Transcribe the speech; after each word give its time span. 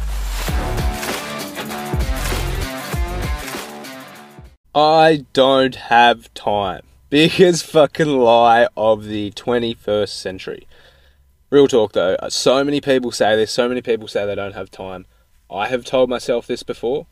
I 4.75 5.27
don't 5.35 5.75
have 5.75 6.33
time. 6.33 6.85
Biggest 7.11 7.67
fucking 7.67 8.09
lie 8.09 8.67
of 8.79 9.05
the 9.05 9.31
21st 9.33 10.09
century. 10.09 10.67
Real 11.51 11.69
talk 11.69 11.93
though, 11.93 12.15
uh, 12.15 12.31
so 12.31 12.65
many 12.65 12.81
people 12.81 13.13
say 13.13 13.37
this, 13.37 13.53
so 13.53 13.69
many 13.69 13.83
people 13.83 14.09
say 14.09 14.25
they 14.25 14.35
don't 14.35 14.55
have 14.55 14.71
time. 14.71 15.05
I 15.51 15.69
have 15.69 15.85
told 15.85 16.09
myself 16.09 16.47
this 16.47 16.63
before. 16.63 17.07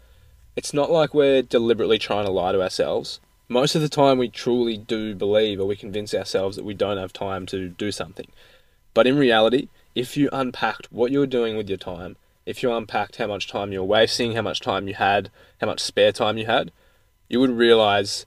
It's 0.57 0.73
not 0.73 0.91
like 0.91 1.13
we're 1.13 1.43
deliberately 1.43 1.99
trying 1.99 2.25
to 2.25 2.33
lie 2.33 2.53
to 2.53 2.63
ourselves. 2.63 3.21
Most 3.49 3.75
of 3.75 3.83
the 3.83 3.89
time, 3.89 4.19
we 4.19 4.29
truly 4.29 4.77
do 4.77 5.15
believe 5.15 5.61
or 5.61 5.67
we 5.67 5.77
convince 5.77 6.15
ourselves 6.15 6.57
that 6.57 6.65
we 6.65 6.75
don't 6.75 6.97
have 6.97 7.13
time 7.13 7.47
to 7.47 7.69
do 7.69 7.93
something. 7.93 8.29
But 8.95 9.07
in 9.07 9.19
reality, 9.19 9.69
if 9.95 10.17
you 10.17 10.29
unpacked 10.33 10.91
what 10.91 11.11
you're 11.11 11.27
doing 11.27 11.57
with 11.57 11.69
your 11.69 11.79
time, 11.79 12.17
if 12.47 12.63
you 12.63 12.73
unpacked 12.73 13.17
how 13.17 13.27
much 13.27 13.49
time 13.49 13.73
you're 13.73 13.85
wasting, 13.85 14.33
how 14.33 14.43
much 14.43 14.61
time 14.61 14.89
you 14.89 14.95
had, 14.95 15.31
how 15.61 15.67
much 15.67 15.81
spare 15.81 16.13
time 16.13 16.39
you 16.39 16.47
had, 16.47 16.73
you 17.29 17.41
would 17.41 17.51
realize 17.51 18.27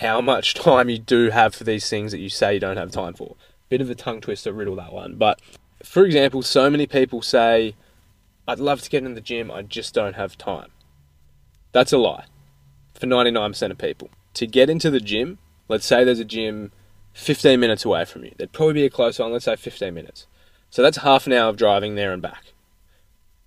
how 0.00 0.20
much 0.20 0.54
time 0.62 0.88
you 0.88 0.98
do 0.98 1.30
have 1.30 1.54
for 1.54 1.64
these 1.64 1.88
things 1.88 2.12
that 2.12 2.18
you 2.18 2.28
say 2.28 2.54
you 2.54 2.60
don't 2.60 2.76
have 2.76 2.90
time 2.90 3.14
for. 3.14 3.36
Bit 3.68 3.80
of 3.80 3.90
a 3.90 3.94
tongue 3.94 4.20
twister 4.20 4.52
riddle 4.52 4.76
that 4.76 4.92
one. 4.92 5.16
But 5.16 5.40
for 5.82 6.04
example, 6.04 6.42
so 6.42 6.70
many 6.70 6.86
people 6.86 7.22
say, 7.22 7.74
I'd 8.48 8.58
love 8.58 8.82
to 8.82 8.90
get 8.90 9.04
in 9.04 9.14
the 9.14 9.20
gym, 9.20 9.50
I 9.50 9.62
just 9.62 9.94
don't 9.94 10.14
have 10.14 10.38
time. 10.38 10.70
That's 11.72 11.92
a 11.92 11.98
lie 11.98 12.26
for 12.94 13.06
99% 13.06 13.70
of 13.70 13.78
people. 13.78 14.10
To 14.36 14.46
get 14.46 14.68
into 14.68 14.90
the 14.90 15.00
gym, 15.00 15.38
let's 15.66 15.86
say 15.86 16.04
there's 16.04 16.18
a 16.18 16.24
gym 16.24 16.70
15 17.14 17.58
minutes 17.58 17.86
away 17.86 18.04
from 18.04 18.22
you. 18.22 18.32
There'd 18.36 18.52
probably 18.52 18.74
be 18.74 18.84
a 18.84 18.90
close 18.90 19.18
one, 19.18 19.32
let's 19.32 19.46
say 19.46 19.56
15 19.56 19.94
minutes. 19.94 20.26
So 20.68 20.82
that's 20.82 20.98
half 20.98 21.26
an 21.26 21.32
hour 21.32 21.48
of 21.48 21.56
driving 21.56 21.94
there 21.94 22.12
and 22.12 22.20
back. 22.20 22.52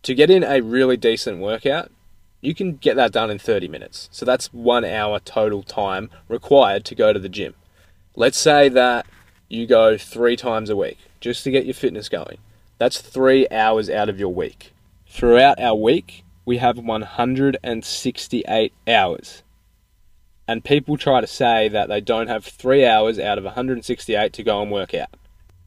To 0.02 0.16
get 0.16 0.32
in 0.32 0.44
a 0.44 0.62
really 0.62 0.98
decent 0.98 1.38
workout, 1.38 1.92
you 2.42 2.56
can 2.56 2.78
get 2.78 2.96
that 2.96 3.12
done 3.12 3.30
in 3.30 3.38
30 3.38 3.68
minutes. 3.68 4.10
So 4.12 4.26
that's 4.26 4.52
one 4.52 4.84
hour 4.84 5.20
total 5.20 5.62
time 5.62 6.10
required 6.28 6.86
to 6.86 6.96
go 6.96 7.14
to 7.14 7.20
the 7.20 7.30
gym. 7.30 7.54
Let's 8.16 8.40
say 8.40 8.68
that 8.70 9.06
you 9.48 9.68
go 9.68 9.96
three 9.96 10.36
times 10.36 10.72
a 10.72 10.76
week 10.76 10.98
just 11.20 11.44
to 11.44 11.52
get 11.52 11.66
your 11.66 11.76
fitness 11.76 12.10
going. 12.10 12.40
That's 12.80 13.00
three 13.00 13.48
hours 13.52 13.92
out 13.92 14.10
of 14.10 14.20
your 14.20 14.34
week. 14.34 14.74
Throughout 15.08 15.60
our 15.60 15.76
week, 15.76 16.24
we 16.46 16.58
have 16.58 16.80
168 16.80 18.74
hours. 18.88 19.44
And 20.50 20.66
people 20.66 20.98
try 20.98 21.22
to 21.22 21.28
say 21.28 21.68
that 21.68 21.90
they 21.90 22.02
don't 22.02 22.28
have 22.28 22.44
three 22.44 22.84
hours 22.84 23.20
out 23.20 23.38
of 23.38 23.44
168 23.44 24.34
to 24.34 24.42
go 24.42 24.64
and 24.64 24.72
work 24.72 24.96
out. 24.96 25.10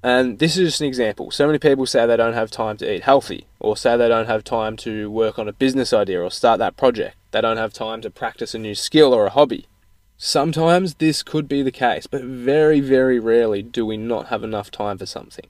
And 0.03 0.41
this 0.41 0.57
is 0.57 0.71
just 0.71 0.81
an 0.81 0.89
example. 0.89 1.31
So 1.31 1.47
many 1.47 1.61
people 1.61 1.87
say 1.87 2.05
they 2.05 2.17
don't 2.17 2.33
have 2.33 2.51
time 2.51 2.79
to 2.79 2.93
eat 2.93 3.05
healthy, 3.05 3.47
or 3.61 3.77
say 3.77 3.97
they 3.97 4.09
don't 4.09 4.27
have 4.27 4.43
time 4.43 4.77
to 4.79 5.09
work 5.09 5.39
on 5.39 5.47
a 5.47 5.53
business 5.53 5.93
idea 5.93 6.21
or 6.21 6.33
start 6.33 6.59
that 6.59 6.77
project. 6.77 7.15
They 7.31 7.41
don't 7.41 7.59
have 7.59 7.73
time 7.73 8.01
to 8.01 8.11
practice 8.11 8.57
a 8.57 8.59
new 8.59 8.75
skill 8.75 9.15
or 9.15 9.27
a 9.27 9.31
hobby. 9.31 9.69
Sometimes 10.17 10.95
this 10.95 11.23
could 11.23 11.47
be 11.47 11.63
the 11.63 11.71
case, 11.71 12.09
but 12.09 12.25
very, 12.25 12.81
very 12.81 13.21
rarely 13.21 13.63
do 13.63 13.87
we 13.87 13.97
not 13.97 14.31
have 14.31 14.43
enough 14.43 14.73
time 14.73 14.99
for 14.99 15.07
something. 15.07 15.47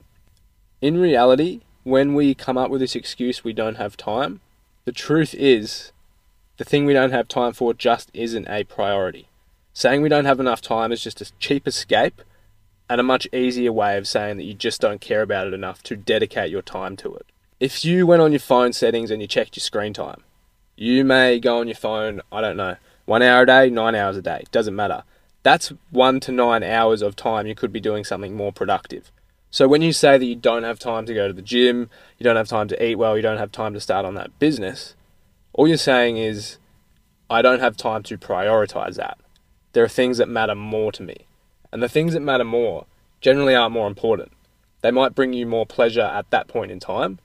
In 0.79 0.99
reality, 0.99 1.61
when 1.81 2.13
we 2.13 2.35
come 2.35 2.59
up 2.59 2.69
with 2.69 2.81
this 2.81 2.95
excuse 2.95 3.43
we 3.43 3.51
don't 3.51 3.77
have 3.77 3.97
time, 3.97 4.41
the 4.85 4.91
truth 4.91 5.33
is 5.33 5.91
the 6.57 6.63
thing 6.63 6.85
we 6.85 6.93
don't 6.93 7.11
have 7.11 7.27
time 7.27 7.53
for 7.53 7.73
just 7.73 8.11
isn't 8.13 8.47
a 8.47 8.63
priority. 8.63 9.27
Saying 9.73 10.01
we 10.01 10.09
don't 10.09 10.25
have 10.25 10.39
enough 10.39 10.61
time 10.61 10.91
is 10.91 11.01
just 11.01 11.21
a 11.21 11.31
cheap 11.39 11.67
escape 11.67 12.21
and 12.89 13.01
a 13.01 13.03
much 13.03 13.27
easier 13.33 13.71
way 13.71 13.97
of 13.97 14.07
saying 14.07 14.37
that 14.37 14.43
you 14.43 14.53
just 14.53 14.79
don't 14.79 15.01
care 15.01 15.21
about 15.21 15.47
it 15.47 15.53
enough 15.53 15.81
to 15.83 15.95
dedicate 15.95 16.51
your 16.51 16.61
time 16.61 16.95
to 16.97 17.15
it. 17.15 17.25
If 17.59 17.83
you 17.83 18.05
went 18.05 18.21
on 18.21 18.31
your 18.31 18.39
phone 18.39 18.73
settings 18.73 19.09
and 19.09 19.21
you 19.21 19.27
checked 19.27 19.55
your 19.55 19.61
screen 19.61 19.93
time, 19.93 20.23
you 20.75 21.03
may 21.03 21.39
go 21.39 21.59
on 21.59 21.67
your 21.67 21.75
phone, 21.75 22.21
I 22.31 22.41
don't 22.41 22.57
know, 22.57 22.75
one 23.05 23.21
hour 23.21 23.43
a 23.43 23.45
day, 23.45 23.69
nine 23.69 23.95
hours 23.95 24.17
a 24.17 24.21
day, 24.21 24.43
doesn't 24.51 24.75
matter. 24.75 25.03
That's 25.41 25.73
one 25.89 26.19
to 26.21 26.31
nine 26.31 26.63
hours 26.63 27.01
of 27.01 27.15
time 27.15 27.47
you 27.47 27.55
could 27.55 27.73
be 27.73 27.79
doing 27.79 28.03
something 28.03 28.35
more 28.35 28.51
productive. 28.51 29.11
So 29.49 29.67
when 29.67 29.81
you 29.81 29.93
say 29.93 30.17
that 30.17 30.25
you 30.25 30.35
don't 30.35 30.63
have 30.63 30.79
time 30.79 31.05
to 31.05 31.13
go 31.13 31.27
to 31.27 31.33
the 31.33 31.41
gym, 31.41 31.89
you 32.17 32.23
don't 32.23 32.35
have 32.35 32.47
time 32.47 32.67
to 32.69 32.83
eat 32.83 32.95
well, 32.95 33.15
you 33.15 33.21
don't 33.21 33.37
have 33.37 33.51
time 33.51 33.73
to 33.73 33.79
start 33.79 34.05
on 34.05 34.15
that 34.15 34.37
business, 34.39 34.95
all 35.53 35.67
you're 35.67 35.77
saying 35.77 36.17
is, 36.17 36.57
I 37.29 37.41
don't 37.41 37.59
have 37.59 37.77
time 37.77 38.03
to 38.03 38.17
prioritize 38.17 38.95
that. 38.95 39.17
There 39.73 39.83
are 39.83 39.89
things 39.89 40.17
that 40.17 40.29
matter 40.29 40.55
more 40.55 40.91
to 40.91 41.03
me. 41.03 41.25
And 41.71 41.81
the 41.81 41.89
things 41.89 42.13
that 42.13 42.19
matter 42.19 42.43
more 42.43 42.85
generally 43.21 43.55
aren't 43.55 43.73
more 43.73 43.87
important. 43.87 44.31
They 44.81 44.91
might 44.91 45.15
bring 45.15 45.33
you 45.33 45.45
more 45.45 45.65
pleasure 45.65 46.01
at 46.01 46.29
that 46.29 46.47
point 46.47 46.71
in 46.71 46.79
time, 46.79 47.19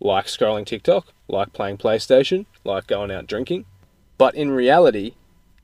like 0.00 0.26
scrolling 0.26 0.66
TikTok, 0.66 1.06
like 1.28 1.52
playing 1.52 1.78
PlayStation, 1.78 2.46
like 2.64 2.86
going 2.86 3.10
out 3.10 3.26
drinking. 3.26 3.64
But 4.18 4.34
in 4.34 4.50
reality, 4.50 5.14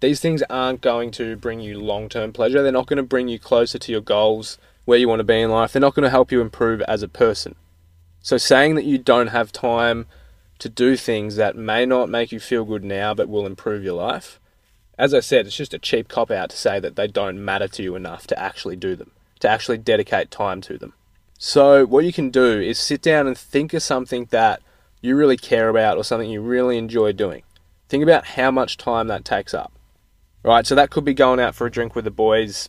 these 0.01 0.21
things 0.21 0.43
aren't 0.49 0.81
going 0.81 1.11
to 1.13 1.37
bring 1.37 1.61
you 1.61 1.79
long 1.79 2.09
term 2.09 2.33
pleasure. 2.33 2.63
They're 2.63 2.73
not 2.73 2.87
going 2.87 2.99
to 2.99 3.03
bring 3.03 3.29
you 3.29 3.39
closer 3.39 3.79
to 3.79 3.93
your 3.93 4.01
goals, 4.01 4.59
where 4.85 4.99
you 4.99 5.09
want 5.09 5.21
to 5.21 5.25
be 5.25 5.41
in 5.41 5.51
life. 5.51 5.73
They're 5.73 5.81
not 5.81 5.95
going 5.95 6.05
to 6.05 6.11
help 6.11 6.33
you 6.33 6.41
improve 6.41 6.81
as 6.83 7.03
a 7.03 7.09
person. 7.09 7.55
So 8.21 8.37
saying 8.37 8.75
that 8.77 8.85
you 8.85 8.99
don't 8.99 9.29
have 9.29 9.53
time 9.53 10.07
to 10.63 10.69
do 10.69 10.97
things 10.97 11.37
that 11.37 11.57
may 11.57 11.85
not 11.87 12.09
make 12.09 12.33
you 12.33 12.41
feel 12.41 12.65
good 12.65 12.85
now 12.85 13.15
but 13.15 13.29
will 13.29 13.47
improve 13.47 13.85
your 13.85 13.95
life 13.95 14.41
as 14.99 15.15
I 15.15 15.21
said, 15.21 15.47
it's 15.47 15.57
just 15.57 15.75
a 15.75 15.79
cheap 15.79 16.09
cop 16.09 16.31
out 16.31 16.51
to 16.51 16.57
say 16.57 16.79
that 16.79 16.97
they 16.97 17.07
don't 17.07 17.45
matter 17.45 17.69
to 17.69 17.83
you 17.83 17.97
enough 17.97 18.27
to 18.29 18.39
actually 18.39 18.77
do 18.77 18.95
them, 18.95 19.11
to 19.41 19.49
actually 19.49 19.79
dedicate 19.79 20.31
time 20.31 20.61
to 20.63 20.79
them. 20.79 20.93
So, 21.39 21.85
what 21.87 22.05
you 22.05 22.13
can 22.13 22.31
do 22.31 22.61
is 22.61 22.79
sit 22.79 23.03
down 23.03 23.27
and 23.27 23.37
think 23.37 23.75
of 23.75 23.83
something 23.83 24.29
that 24.31 24.63
you 25.01 25.17
really 25.17 25.37
care 25.37 25.69
about 25.69 25.97
or 25.97 26.05
something 26.05 26.31
you 26.31 26.41
really 26.41 26.79
enjoy 26.79 27.13
doing. 27.13 27.43
Think 27.89 28.05
about 28.05 28.27
how 28.27 28.51
much 28.51 28.77
time 28.77 29.09
that 29.09 29.25
takes 29.25 29.53
up. 29.53 29.73
Right? 30.45 30.67
So, 30.67 30.75
that 30.75 30.91
could 30.91 31.05
be 31.05 31.15
going 31.15 31.41
out 31.41 31.57
for 31.57 31.67
a 31.67 31.71
drink 31.71 31.97
with 31.97 32.05
the 32.05 32.13
boys 32.13 32.69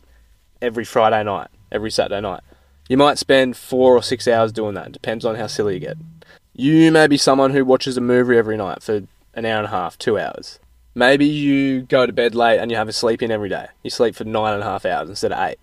every 0.60 0.84
Friday 0.84 1.22
night, 1.22 1.48
every 1.70 1.90
Saturday 1.90 2.20
night. 2.20 2.40
You 2.88 2.96
might 2.96 3.18
spend 3.18 3.56
four 3.56 3.96
or 3.96 4.02
six 4.02 4.26
hours 4.26 4.50
doing 4.50 4.74
that. 4.74 4.90
Depends 4.90 5.24
on 5.24 5.36
how 5.36 5.46
silly 5.46 5.74
you 5.74 5.80
get. 5.80 6.13
You 6.56 6.92
may 6.92 7.08
be 7.08 7.16
someone 7.16 7.50
who 7.50 7.64
watches 7.64 7.96
a 7.96 8.00
movie 8.00 8.36
every 8.36 8.56
night 8.56 8.80
for 8.80 9.02
an 9.34 9.44
hour 9.44 9.58
and 9.58 9.66
a 9.66 9.70
half, 9.70 9.98
two 9.98 10.16
hours. 10.16 10.60
Maybe 10.94 11.26
you 11.26 11.82
go 11.82 12.06
to 12.06 12.12
bed 12.12 12.36
late 12.36 12.60
and 12.60 12.70
you 12.70 12.76
have 12.76 12.86
a 12.86 12.92
sleep 12.92 13.22
in 13.22 13.32
every 13.32 13.48
day. 13.48 13.66
You 13.82 13.90
sleep 13.90 14.14
for 14.14 14.22
nine 14.22 14.54
and 14.54 14.62
a 14.62 14.66
half 14.66 14.84
hours 14.86 15.08
instead 15.08 15.32
of 15.32 15.44
eight. 15.44 15.58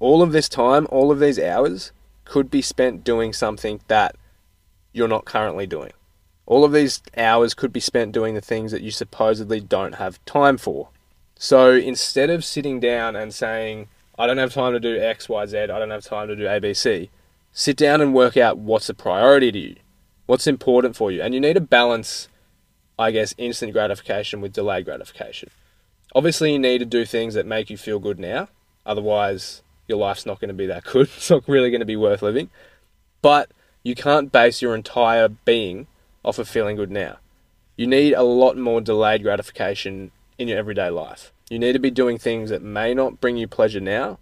All 0.00 0.22
of 0.22 0.32
this 0.32 0.48
time, 0.48 0.88
all 0.90 1.12
of 1.12 1.20
these 1.20 1.38
hours 1.38 1.92
could 2.24 2.50
be 2.50 2.62
spent 2.62 3.04
doing 3.04 3.32
something 3.32 3.80
that 3.86 4.16
you're 4.92 5.06
not 5.06 5.24
currently 5.24 5.68
doing. 5.68 5.92
All 6.46 6.64
of 6.64 6.72
these 6.72 7.00
hours 7.16 7.54
could 7.54 7.72
be 7.72 7.78
spent 7.78 8.10
doing 8.10 8.34
the 8.34 8.40
things 8.40 8.72
that 8.72 8.82
you 8.82 8.90
supposedly 8.90 9.60
don't 9.60 9.94
have 9.94 10.24
time 10.24 10.58
for. 10.58 10.88
So 11.36 11.70
instead 11.70 12.28
of 12.28 12.44
sitting 12.44 12.80
down 12.80 13.14
and 13.14 13.32
saying, 13.32 13.86
I 14.18 14.26
don't 14.26 14.38
have 14.38 14.52
time 14.52 14.72
to 14.72 14.80
do 14.80 15.00
X, 15.00 15.28
Y, 15.28 15.46
Z, 15.46 15.58
I 15.58 15.66
don't 15.66 15.90
have 15.90 16.04
time 16.04 16.26
to 16.26 16.34
do 16.34 16.42
ABC, 16.42 17.08
sit 17.52 17.76
down 17.76 18.00
and 18.00 18.12
work 18.12 18.36
out 18.36 18.58
what's 18.58 18.88
a 18.88 18.94
priority 18.94 19.52
to 19.52 19.58
you, 19.58 19.76
what's 20.26 20.46
important 20.46 20.96
for 20.96 21.10
you. 21.10 21.22
And 21.22 21.34
you 21.34 21.40
need 21.40 21.54
to 21.54 21.60
balance 21.60 22.28
I 22.98 23.10
guess, 23.10 23.34
instant 23.38 23.72
gratification 23.72 24.40
with 24.40 24.52
delayed 24.52 24.84
gratification. 24.84 25.50
Obviously, 26.14 26.52
you 26.52 26.58
need 26.58 26.78
to 26.78 26.84
do 26.84 27.04
things 27.04 27.34
that 27.34 27.46
make 27.46 27.70
you 27.70 27.76
feel 27.76 27.98
good 27.98 28.20
now. 28.20 28.48
Otherwise, 28.86 29.62
your 29.88 29.98
life's 29.98 30.26
not 30.26 30.40
going 30.40 30.48
to 30.48 30.54
be 30.54 30.66
that 30.66 30.84
good. 30.84 31.08
It's 31.16 31.30
not 31.30 31.48
really 31.48 31.70
going 31.70 31.80
to 31.80 31.86
be 31.86 31.96
worth 31.96 32.22
living. 32.22 32.50
But 33.20 33.50
you 33.82 33.94
can't 33.94 34.30
base 34.30 34.62
your 34.62 34.74
entire 34.74 35.28
being 35.28 35.88
off 36.24 36.38
of 36.38 36.48
feeling 36.48 36.76
good 36.76 36.90
now. 36.90 37.18
You 37.76 37.86
need 37.86 38.12
a 38.12 38.22
lot 38.22 38.56
more 38.56 38.80
delayed 38.80 39.22
gratification 39.22 40.12
in 40.38 40.46
your 40.48 40.58
everyday 40.58 40.90
life. 40.90 41.32
You 41.50 41.58
need 41.58 41.72
to 41.72 41.78
be 41.80 41.90
doing 41.90 42.18
things 42.18 42.50
that 42.50 42.62
may 42.62 42.94
not 42.94 43.20
bring 43.20 43.36
you 43.36 43.48
pleasure 43.48 43.80
now, 43.80 44.18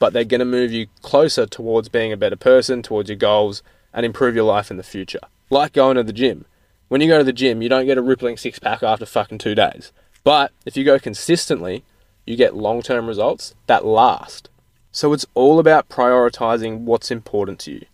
but 0.00 0.12
they're 0.12 0.24
going 0.24 0.40
to 0.40 0.44
move 0.44 0.72
you 0.72 0.88
closer 1.02 1.46
towards 1.46 1.88
being 1.88 2.12
a 2.12 2.16
better 2.16 2.36
person, 2.36 2.82
towards 2.82 3.08
your 3.08 3.16
goals, 3.16 3.62
and 3.92 4.06
improve 4.06 4.34
your 4.34 4.44
life 4.44 4.70
in 4.70 4.76
the 4.76 4.82
future. 4.82 5.20
Like 5.50 5.72
going 5.72 5.96
to 5.96 6.02
the 6.02 6.12
gym. 6.12 6.44
When 6.88 7.00
you 7.00 7.08
go 7.08 7.18
to 7.18 7.24
the 7.24 7.32
gym, 7.32 7.62
you 7.62 7.68
don't 7.68 7.86
get 7.86 7.98
a 7.98 8.02
rippling 8.02 8.36
six 8.36 8.58
pack 8.58 8.82
after 8.82 9.06
fucking 9.06 9.38
two 9.38 9.54
days. 9.54 9.92
But 10.24 10.52
if 10.66 10.76
you 10.76 10.84
go 10.84 10.98
consistently, 10.98 11.84
you 12.26 12.36
get 12.36 12.54
long 12.54 12.82
term 12.82 13.06
results 13.06 13.54
that 13.66 13.84
last. 13.84 14.48
So 14.90 15.12
it's 15.12 15.26
all 15.34 15.58
about 15.58 15.88
prioritizing 15.88 16.80
what's 16.80 17.10
important 17.10 17.58
to 17.60 17.72
you. 17.72 17.86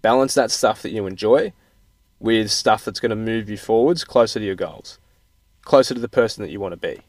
Balance 0.00 0.34
that 0.34 0.50
stuff 0.50 0.82
that 0.82 0.92
you 0.92 1.06
enjoy 1.06 1.52
with 2.18 2.50
stuff 2.50 2.84
that's 2.84 3.00
going 3.00 3.10
to 3.10 3.16
move 3.16 3.50
you 3.50 3.58
forwards 3.58 4.04
closer 4.04 4.40
to 4.40 4.46
your 4.46 4.54
goals, 4.54 4.98
closer 5.62 5.94
to 5.94 6.00
the 6.00 6.08
person 6.08 6.42
that 6.42 6.50
you 6.50 6.58
want 6.58 6.72
to 6.72 6.76
be. 6.78 7.02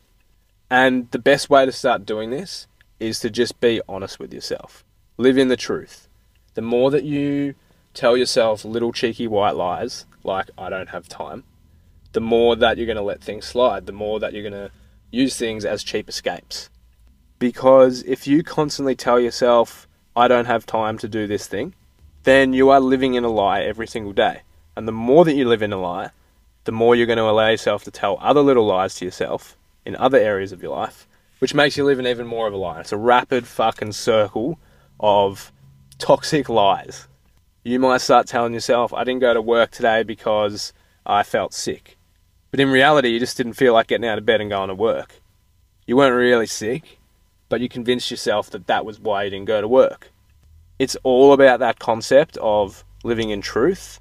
And 0.70 1.10
the 1.12 1.20
best 1.20 1.50
way 1.50 1.66
to 1.66 1.72
start 1.72 2.06
doing 2.06 2.30
this 2.30 2.68
is 3.00 3.20
to 3.20 3.30
just 3.30 3.60
be 3.62 3.82
honest 3.88 4.20
with 4.20 4.34
yourself. 4.34 4.84
Live 5.18 5.38
in 5.38 5.48
the 5.48 5.56
truth. 5.56 6.10
The 6.56 6.62
more 6.62 6.92
that 6.92 7.04
you 7.06 7.56
tell 7.98 8.16
yourself 8.16 8.64
little 8.64 8.94
cheeky 8.94 9.28
white 9.28 9.56
lies, 9.56 10.06
like 10.24 10.50
I 10.58 10.70
don't 10.70 10.90
have 10.90 11.10
time, 11.10 11.44
the 12.14 12.22
more 12.22 12.56
that 12.56 12.78
you're 12.78 12.86
going 12.86 12.98
to 12.98 13.02
let 13.02 13.24
things 13.24 13.46
slide, 13.46 13.88
the 13.88 13.92
more 13.92 14.20
that 14.20 14.34
you're 14.34 14.48
going 14.48 14.54
to 14.54 14.72
use 15.10 15.36
things 15.36 15.66
as 15.66 15.84
cheap 15.84 16.08
escapes. 16.08 16.70
Because 17.40 18.04
if 18.04 18.28
you 18.28 18.44
constantly 18.44 18.96
tell 18.96 19.20
yourself, 19.20 19.88
I 20.16 20.28
don't 20.28 20.46
have 20.46 20.66
time 20.66 20.98
to 21.00 21.08
do 21.08 21.26
this 21.26 21.48
thing, 21.48 21.74
then 22.24 22.54
you 22.54 22.70
are 22.70 22.80
living 22.80 23.16
in 23.16 23.24
a 23.24 23.30
lie 23.30 23.62
every 23.62 23.88
single 23.88 24.14
day. 24.14 24.42
And 24.76 24.88
the 24.88 24.92
more 24.92 25.26
that 25.26 25.36
you 25.36 25.48
live 25.48 25.64
in 25.64 25.74
a 25.74 25.82
lie, 25.82 26.12
the 26.66 26.72
more 26.72 26.96
you're 26.96 27.08
going 27.08 27.18
to 27.18 27.30
allow 27.30 27.50
yourself 27.50 27.84
to 27.86 27.92
tell 27.92 28.18
other 28.22 28.42
little 28.42 28.66
lies 28.66 28.94
to 28.96 29.06
yourself 29.06 29.58
in 29.86 29.96
other 29.96 30.20
areas 30.20 30.52
of 30.52 30.62
your 30.62 30.76
life, 30.76 31.08
which 31.40 31.56
makes 31.56 31.78
you 31.78 31.84
live 31.84 31.98
in 31.98 32.06
even 32.06 32.28
more 32.28 32.48
of 32.48 32.54
a 32.54 32.58
lie. 32.58 32.80
It's 32.80 32.92
a 32.92 32.98
rapid 32.98 33.48
fucking 33.48 33.94
circle 33.94 34.60
of 35.00 35.52
toxic 35.98 36.48
lies. 36.48 37.08
You 37.68 37.80
might 37.80 38.00
start 38.00 38.28
telling 38.28 38.54
yourself, 38.54 38.94
I 38.94 39.04
didn't 39.04 39.20
go 39.20 39.34
to 39.34 39.42
work 39.42 39.72
today 39.72 40.02
because 40.02 40.72
I 41.06 41.24
felt 41.24 41.54
sick. 41.54 41.98
But 42.50 42.62
in 42.62 42.72
reality, 42.72 43.10
you 43.10 43.20
just 43.20 43.36
didn't 43.36 43.56
feel 43.56 43.74
like 43.74 43.88
getting 43.88 44.08
out 44.08 44.18
of 44.18 44.26
bed 44.26 44.40
and 44.40 44.50
going 44.50 44.70
to 44.70 44.74
work. 44.74 45.20
You 45.86 45.98
weren't 45.98 46.16
really 46.16 46.48
sick, 46.48 46.98
but 47.50 47.60
you 47.60 47.68
convinced 47.68 48.10
yourself 48.10 48.50
that 48.52 48.68
that 48.68 48.86
was 48.86 49.02
why 49.02 49.26
you 49.26 49.32
didn't 49.32 49.50
go 49.50 49.60
to 49.60 49.68
work. 49.68 50.12
It's 50.80 50.96
all 51.04 51.34
about 51.34 51.60
that 51.60 51.78
concept 51.78 52.38
of 52.38 52.86
living 53.04 53.32
in 53.32 53.42
truth, 53.42 54.00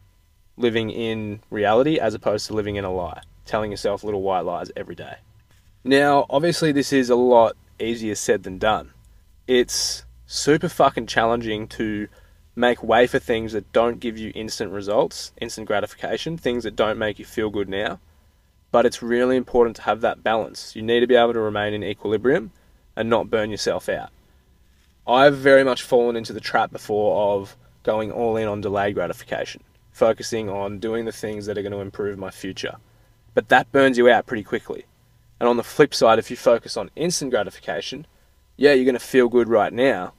living 0.57 0.91
in 0.91 1.41
reality, 1.51 1.99
as 1.99 2.15
opposed 2.15 2.47
to 2.47 2.55
living 2.55 2.77
in 2.77 2.85
a 2.85 2.93
lie, 2.93 3.21
telling 3.47 3.73
yourself 3.73 4.05
little 4.05 4.23
white 4.23 4.45
lies 4.45 4.71
every 4.77 4.95
day. 4.95 5.17
Now, 5.83 6.27
obviously, 6.31 6.71
this 6.71 6.93
is 6.93 7.11
a 7.11 7.17
lot 7.17 7.57
easier 7.81 8.15
said 8.15 8.45
than 8.45 8.59
done. 8.59 8.93
It's 9.49 10.05
super 10.27 10.69
fucking 10.69 11.09
challenging 11.09 11.67
to 11.67 12.07
make 12.57 12.83
way 12.83 13.07
for 13.07 13.19
things 13.19 13.53
that 13.53 13.71
don't 13.73 14.01
give 14.01 14.17
you 14.17 14.33
instant 14.35 14.73
results, 14.73 15.33
instant 15.41 15.67
gratification, 15.67 16.39
things 16.39 16.65
that 16.65 16.75
don't 16.75 16.99
make 16.99 17.19
you 17.19 17.25
feel 17.25 17.51
good 17.51 17.69
now. 17.69 18.01
But 18.73 18.87
it's 18.87 19.03
really 19.03 19.37
important 19.37 19.77
to 19.77 19.83
have 19.83 20.01
that 20.01 20.25
balance. 20.25 20.75
You 20.75 20.83
need 20.83 21.01
to 21.01 21.07
be 21.07 21.15
able 21.15 21.35
to 21.35 21.41
remain 21.41 21.75
in 21.75 21.85
equilibrium 21.85 22.51
and 22.97 23.11
not 23.11 23.31
burn 23.31 23.51
yourself 23.51 23.89
out. 23.89 24.11
I've 25.07 25.37
very 25.37 25.63
much 25.63 25.83
fallen 25.83 26.17
into 26.17 26.33
the 26.33 26.41
trap 26.41 26.73
before 26.73 27.35
of 27.35 27.57
going 27.83 28.11
all 28.11 28.37
in 28.37 28.49
on 28.49 28.63
delayed 28.63 28.95
gratification, 28.95 29.63
focusing 29.93 30.49
on 30.49 30.81
doing 30.81 31.05
the 31.05 31.13
things 31.13 31.47
that 31.47 31.57
are 31.57 31.63
going 31.63 31.73
to 31.73 31.81
improve 31.81 32.19
my 32.19 32.31
future. 32.31 32.77
But 33.35 33.51
that 33.51 33.71
burns 33.71 33.99
you 33.99 34.11
out 34.11 34.27
pretty 34.27 34.43
quickly. 34.43 34.87
And 35.39 35.49
on 35.49 35.59
the 35.59 35.63
flip 35.63 35.95
side, 35.95 36.19
if 36.19 36.31
you 36.31 36.37
focus 36.37 36.77
on 36.77 36.91
instant 36.97 37.31
gratification, 37.31 38.07
yeah, 38.57 38.73
you're 38.73 38.87
going 38.87 38.95
to 38.95 38.99
feel 38.99 39.29
good 39.29 39.49
right 39.49 39.73
now, 39.73 40.15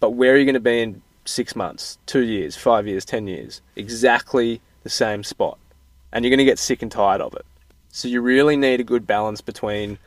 but 0.00 0.10
where 0.10 0.34
are 0.34 0.36
you 0.36 0.44
going 0.44 0.54
to 0.54 0.60
be 0.60 0.82
in 0.82 1.02
six 1.24 1.56
months, 1.56 1.98
two 2.06 2.22
years, 2.22 2.56
five 2.56 2.86
years, 2.86 3.04
ten 3.04 3.26
years? 3.26 3.60
Exactly 3.76 4.60
the 4.82 4.90
same 4.90 5.24
spot. 5.24 5.58
And 6.12 6.24
you're 6.24 6.30
going 6.30 6.38
to 6.38 6.44
get 6.44 6.58
sick 6.58 6.82
and 6.82 6.92
tired 6.92 7.20
of 7.20 7.34
it. 7.34 7.44
So 7.88 8.08
you 8.08 8.20
really 8.20 8.56
need 8.56 8.80
a 8.80 8.84
good 8.84 9.06
balance 9.06 9.40
between 9.40 9.98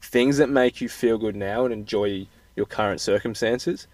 things 0.00 0.38
that 0.38 0.48
make 0.48 0.80
you 0.80 0.88
feel 0.88 1.18
good 1.18 1.36
now 1.36 1.64
and 1.64 1.72
enjoy 1.72 2.26
your 2.56 2.66
current 2.66 3.00
circumstances, 3.00 3.86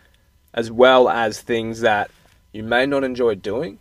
as 0.55 0.71
well 0.71 1.09
as 1.09 1.41
things 1.41 1.81
that 1.81 2.11
you 2.53 2.63
may 2.63 2.87
not 2.87 3.05
enjoy 3.05 3.35
doing. 3.35 3.79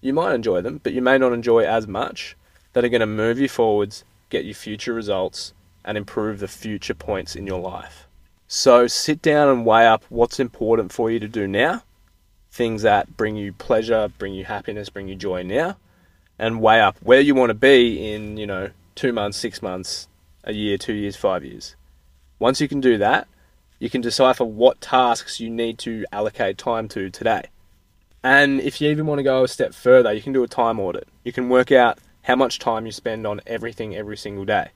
You 0.00 0.12
might 0.12 0.34
enjoy 0.34 0.60
them, 0.60 0.80
but 0.82 0.92
you 0.92 1.02
may 1.02 1.18
not 1.18 1.32
enjoy 1.32 1.64
as 1.64 1.86
much 1.86 2.36
that 2.72 2.84
are 2.84 2.88
going 2.88 3.00
to 3.00 3.06
move 3.06 3.38
you 3.38 3.48
forwards, 3.48 4.04
get 4.30 4.44
you 4.44 4.54
future 4.54 4.94
results, 4.94 5.52
and 5.84 5.98
improve 5.98 6.38
the 6.38 6.48
future 6.48 6.94
points 6.94 7.34
in 7.34 7.46
your 7.46 7.60
life. 7.60 8.06
So 8.46 8.86
sit 8.86 9.20
down 9.20 9.48
and 9.48 9.66
weigh 9.66 9.86
up 9.86 10.04
what's 10.08 10.40
important 10.40 10.92
for 10.92 11.10
you 11.10 11.18
to 11.20 11.28
do 11.28 11.46
now, 11.46 11.82
things 12.50 12.82
that 12.82 13.16
bring 13.16 13.36
you 13.36 13.52
pleasure, 13.52 14.10
bring 14.18 14.34
you 14.34 14.44
happiness, 14.44 14.88
bring 14.88 15.08
you 15.08 15.14
joy 15.14 15.42
now, 15.42 15.76
and 16.38 16.60
weigh 16.60 16.80
up 16.80 16.96
where 17.02 17.20
you 17.20 17.34
want 17.34 17.50
to 17.50 17.54
be 17.54 18.12
in, 18.12 18.36
you 18.36 18.46
know, 18.46 18.70
two 18.94 19.12
months, 19.12 19.38
six 19.38 19.62
months, 19.62 20.08
a 20.44 20.52
year, 20.52 20.78
two 20.78 20.94
years, 20.94 21.16
five 21.16 21.44
years. 21.44 21.76
Once 22.38 22.60
you 22.60 22.68
can 22.68 22.80
do 22.80 22.98
that, 22.98 23.28
you 23.78 23.90
can 23.90 24.00
decipher 24.00 24.44
what 24.44 24.80
tasks 24.80 25.38
you 25.40 25.50
need 25.50 25.78
to 25.78 26.04
allocate 26.10 26.58
time 26.58 26.88
to 26.88 27.10
today. 27.10 27.44
And 28.22 28.60
if 28.60 28.80
you 28.80 28.90
even 28.90 29.06
want 29.06 29.20
to 29.20 29.22
go 29.22 29.44
a 29.44 29.48
step 29.48 29.72
further, 29.72 30.12
you 30.12 30.22
can 30.22 30.32
do 30.32 30.42
a 30.42 30.48
time 30.48 30.80
audit. 30.80 31.06
You 31.22 31.32
can 31.32 31.48
work 31.48 31.70
out 31.70 31.98
how 32.22 32.34
much 32.34 32.58
time 32.58 32.86
you 32.86 32.92
spend 32.92 33.26
on 33.26 33.40
everything 33.46 33.94
every 33.94 34.16
single 34.16 34.44
day. 34.44 34.70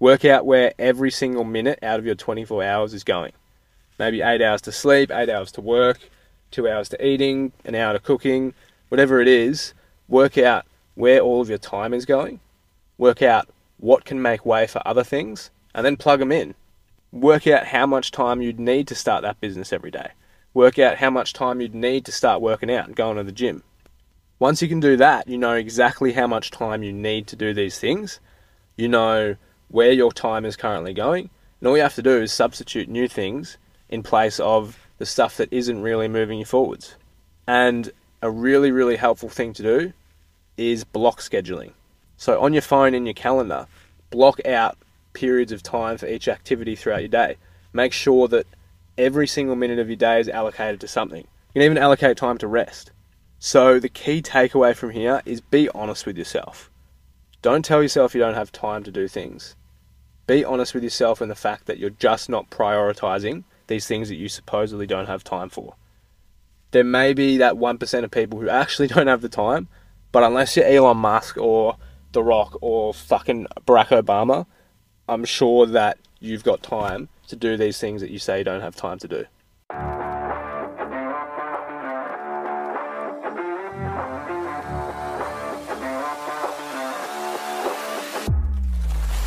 Work 0.00 0.24
out 0.24 0.46
where 0.46 0.72
every 0.78 1.10
single 1.10 1.44
minute 1.44 1.78
out 1.82 1.98
of 1.98 2.06
your 2.06 2.14
24 2.14 2.64
hours 2.64 2.94
is 2.94 3.04
going. 3.04 3.32
Maybe 3.98 4.22
eight 4.22 4.42
hours 4.42 4.62
to 4.62 4.72
sleep, 4.72 5.10
eight 5.12 5.28
hours 5.28 5.52
to 5.52 5.60
work, 5.60 6.00
two 6.50 6.68
hours 6.68 6.88
to 6.90 7.06
eating, 7.06 7.52
an 7.64 7.74
hour 7.74 7.92
to 7.92 7.98
cooking, 7.98 8.54
whatever 8.88 9.20
it 9.20 9.28
is. 9.28 9.74
Work 10.08 10.38
out 10.38 10.66
where 10.94 11.20
all 11.20 11.40
of 11.40 11.48
your 11.48 11.58
time 11.58 11.94
is 11.94 12.04
going. 12.04 12.40
Work 12.98 13.22
out 13.22 13.48
what 13.78 14.04
can 14.04 14.20
make 14.20 14.44
way 14.44 14.66
for 14.66 14.82
other 14.86 15.04
things, 15.04 15.50
and 15.74 15.86
then 15.86 15.96
plug 15.96 16.20
them 16.20 16.32
in. 16.32 16.54
Work 17.12 17.46
out 17.46 17.66
how 17.66 17.86
much 17.86 18.10
time 18.10 18.42
you'd 18.42 18.60
need 18.60 18.86
to 18.88 18.94
start 18.94 19.22
that 19.22 19.40
business 19.40 19.72
every 19.72 19.90
day. 19.90 20.10
Work 20.52 20.78
out 20.78 20.98
how 20.98 21.10
much 21.10 21.32
time 21.32 21.60
you'd 21.60 21.74
need 21.74 22.04
to 22.04 22.12
start 22.12 22.42
working 22.42 22.70
out 22.72 22.86
and 22.86 22.96
going 22.96 23.16
to 23.16 23.22
the 23.22 23.32
gym. 23.32 23.62
Once 24.38 24.62
you 24.62 24.68
can 24.68 24.80
do 24.80 24.96
that, 24.96 25.28
you 25.28 25.38
know 25.38 25.54
exactly 25.54 26.12
how 26.12 26.26
much 26.26 26.50
time 26.50 26.82
you 26.82 26.92
need 26.92 27.26
to 27.26 27.36
do 27.36 27.52
these 27.52 27.78
things. 27.78 28.20
You 28.76 28.88
know 28.88 29.36
where 29.68 29.92
your 29.92 30.12
time 30.12 30.44
is 30.44 30.56
currently 30.56 30.94
going. 30.94 31.30
And 31.60 31.68
all 31.68 31.76
you 31.76 31.82
have 31.82 31.94
to 31.96 32.02
do 32.02 32.22
is 32.22 32.32
substitute 32.32 32.88
new 32.88 33.06
things 33.06 33.58
in 33.90 34.02
place 34.02 34.40
of 34.40 34.79
the 35.00 35.06
stuff 35.06 35.38
that 35.38 35.50
isn't 35.50 35.80
really 35.80 36.08
moving 36.08 36.38
you 36.38 36.44
forwards. 36.44 36.94
And 37.46 37.90
a 38.20 38.30
really, 38.30 38.70
really 38.70 38.96
helpful 38.96 39.30
thing 39.30 39.54
to 39.54 39.62
do 39.62 39.92
is 40.58 40.84
block 40.84 41.20
scheduling. 41.20 41.72
So 42.18 42.38
on 42.38 42.52
your 42.52 42.60
phone 42.60 42.92
in 42.92 43.06
your 43.06 43.14
calendar, 43.14 43.66
block 44.10 44.44
out 44.44 44.76
periods 45.14 45.52
of 45.52 45.62
time 45.62 45.96
for 45.96 46.06
each 46.06 46.28
activity 46.28 46.76
throughout 46.76 47.00
your 47.00 47.08
day. 47.08 47.36
Make 47.72 47.94
sure 47.94 48.28
that 48.28 48.46
every 48.98 49.26
single 49.26 49.56
minute 49.56 49.78
of 49.78 49.88
your 49.88 49.96
day 49.96 50.20
is 50.20 50.28
allocated 50.28 50.80
to 50.82 50.88
something. 50.88 51.26
You 51.54 51.60
can 51.60 51.62
even 51.62 51.78
allocate 51.78 52.18
time 52.18 52.36
to 52.36 52.46
rest. 52.46 52.90
So 53.38 53.80
the 53.80 53.88
key 53.88 54.20
takeaway 54.20 54.76
from 54.76 54.90
here 54.90 55.22
is 55.24 55.40
be 55.40 55.70
honest 55.70 56.04
with 56.04 56.18
yourself. 56.18 56.70
Don't 57.40 57.64
tell 57.64 57.80
yourself 57.80 58.14
you 58.14 58.20
don't 58.20 58.34
have 58.34 58.52
time 58.52 58.84
to 58.84 58.90
do 58.90 59.08
things. 59.08 59.56
Be 60.26 60.44
honest 60.44 60.74
with 60.74 60.84
yourself 60.84 61.22
in 61.22 61.30
the 61.30 61.34
fact 61.34 61.64
that 61.64 61.78
you're 61.78 61.88
just 61.88 62.28
not 62.28 62.50
prioritizing 62.50 63.44
these 63.70 63.86
things 63.86 64.10
that 64.10 64.16
you 64.16 64.28
supposedly 64.28 64.86
don't 64.86 65.06
have 65.06 65.24
time 65.24 65.48
for. 65.48 65.76
There 66.72 66.84
may 66.84 67.14
be 67.14 67.38
that 67.38 67.54
1% 67.54 68.04
of 68.04 68.10
people 68.10 68.38
who 68.38 68.50
actually 68.50 68.88
don't 68.94 69.06
have 69.06 69.22
the 69.22 69.30
time, 69.30 69.68
but 70.12 70.22
unless 70.22 70.56
you're 70.56 70.66
Elon 70.66 70.98
Musk 70.98 71.38
or 71.38 71.76
the 72.12 72.22
Rock 72.22 72.58
or 72.60 72.92
fucking 72.92 73.46
Barack 73.66 73.88
Obama, 73.88 74.44
I'm 75.08 75.24
sure 75.24 75.64
that 75.66 75.96
you've 76.18 76.44
got 76.44 76.62
time 76.62 77.08
to 77.28 77.36
do 77.36 77.56
these 77.56 77.78
things 77.78 78.02
that 78.02 78.10
you 78.10 78.18
say 78.18 78.38
you 78.38 78.44
don't 78.44 78.60
have 78.60 78.76
time 78.76 78.98
to 78.98 79.08
do. 79.08 79.24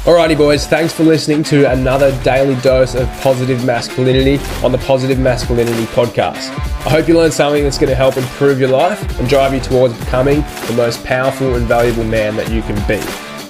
Alrighty, 0.03 0.37
boys, 0.37 0.67
thanks 0.67 0.91
for 0.91 1.03
listening 1.03 1.43
to 1.43 1.71
another 1.71 2.11
daily 2.23 2.59
dose 2.59 2.93
of 2.93 3.07
positive 3.21 3.63
masculinity 3.63 4.37
on 4.61 4.73
the 4.73 4.77
Positive 4.79 5.17
Masculinity 5.17 5.85
Podcast. 5.85 6.49
I 6.85 6.89
hope 6.89 7.07
you 7.07 7.17
learned 7.17 7.33
something 7.33 7.63
that's 7.63 7.77
going 7.77 7.89
to 7.89 7.95
help 7.95 8.17
improve 8.17 8.59
your 8.59 8.67
life 8.67 9.01
and 9.17 9.29
drive 9.29 9.53
you 9.53 9.61
towards 9.61 9.97
becoming 9.97 10.41
the 10.67 10.73
most 10.75 11.05
powerful 11.05 11.55
and 11.55 11.65
valuable 11.65 12.03
man 12.03 12.35
that 12.35 12.51
you 12.51 12.61
can 12.63 12.75
be. 12.85 12.97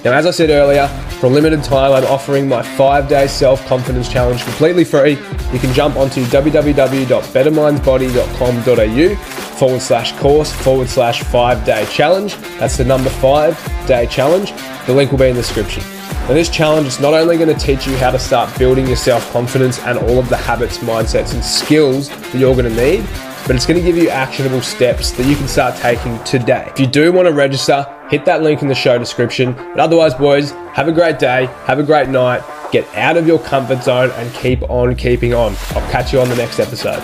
Now, 0.03 0.13
as 0.13 0.27
I 0.27 0.31
said 0.31 0.51
earlier, 0.51 0.87
for 1.19 1.25
a 1.25 1.29
limited 1.29 1.63
time, 1.63 1.91
I'm 1.91 2.05
offering 2.05 2.47
my 2.47 2.61
five 2.61 3.09
day 3.09 3.25
self 3.25 3.65
confidence 3.65 4.07
challenge 4.07 4.43
completely 4.43 4.83
free. 4.83 5.13
You 5.51 5.57
can 5.57 5.73
jump 5.73 5.95
onto 5.95 6.23
www.bettermindsbody.com.au 6.25 9.15
forward 9.55 9.81
slash 9.81 10.11
course 10.19 10.51
forward 10.51 10.87
slash 10.87 11.23
five 11.23 11.65
day 11.65 11.87
challenge. 11.89 12.35
That's 12.59 12.77
the 12.77 12.85
number 12.85 13.09
five 13.09 13.57
day 13.87 14.05
challenge. 14.05 14.53
The 14.85 14.93
link 14.93 15.09
will 15.11 15.17
be 15.17 15.29
in 15.29 15.35
the 15.35 15.41
description. 15.41 15.83
Now, 16.23 16.35
this 16.35 16.47
challenge 16.47 16.87
is 16.87 17.01
not 17.01 17.13
only 17.13 17.37
going 17.37 17.53
to 17.53 17.59
teach 17.59 17.85
you 17.85 17.97
how 17.97 18.09
to 18.09 18.17
start 18.17 18.57
building 18.57 18.87
your 18.87 18.95
self 18.95 19.29
confidence 19.33 19.79
and 19.79 19.97
all 19.97 20.19
of 20.19 20.29
the 20.29 20.37
habits, 20.37 20.77
mindsets, 20.77 21.33
and 21.33 21.43
skills 21.43 22.07
that 22.07 22.35
you're 22.35 22.55
going 22.55 22.73
to 22.73 22.81
need, 22.81 23.05
but 23.45 23.57
it's 23.57 23.65
going 23.65 23.77
to 23.77 23.85
give 23.85 23.97
you 23.97 24.07
actionable 24.07 24.61
steps 24.61 25.11
that 25.11 25.25
you 25.25 25.35
can 25.35 25.49
start 25.49 25.75
taking 25.75 26.17
today. 26.23 26.65
If 26.71 26.79
you 26.79 26.87
do 26.87 27.11
want 27.11 27.27
to 27.27 27.33
register, 27.33 27.85
hit 28.09 28.23
that 28.23 28.41
link 28.41 28.61
in 28.61 28.69
the 28.69 28.75
show 28.75 28.97
description. 28.97 29.51
But 29.51 29.79
otherwise, 29.79 30.13
boys, 30.13 30.51
have 30.71 30.87
a 30.87 30.93
great 30.93 31.19
day, 31.19 31.47
have 31.65 31.79
a 31.79 31.83
great 31.83 32.07
night, 32.07 32.41
get 32.71 32.87
out 32.95 33.17
of 33.17 33.27
your 33.27 33.39
comfort 33.39 33.83
zone, 33.83 34.09
and 34.11 34.33
keep 34.33 34.61
on 34.69 34.95
keeping 34.95 35.33
on. 35.33 35.57
I'll 35.71 35.91
catch 35.91 36.13
you 36.13 36.21
on 36.21 36.29
the 36.29 36.37
next 36.37 36.57
episode. 36.57 37.01